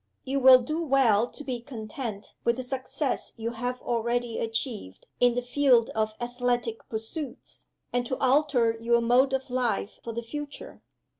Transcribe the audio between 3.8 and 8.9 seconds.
already achieved in the field of athletic pursuits, and to alter